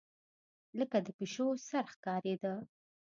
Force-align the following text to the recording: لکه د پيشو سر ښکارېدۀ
لکه 0.79 0.97
د 1.05 1.07
پيشو 1.17 1.47
سر 1.67 1.85
ښکارېدۀ 1.93 2.53